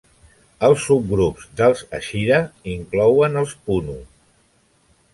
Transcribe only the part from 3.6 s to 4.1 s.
Punu.